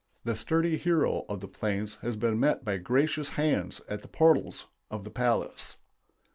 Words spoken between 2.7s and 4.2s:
gracious hands at the